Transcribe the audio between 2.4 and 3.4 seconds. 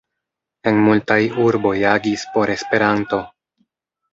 Esperanto.